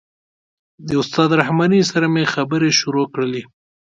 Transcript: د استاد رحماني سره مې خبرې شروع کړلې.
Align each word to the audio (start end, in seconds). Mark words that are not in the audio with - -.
د 0.87 0.89
استاد 1.01 1.29
رحماني 1.41 1.81
سره 1.91 2.05
مې 2.13 2.23
خبرې 2.33 2.69
شروع 2.79 3.05
کړلې. 3.13 3.43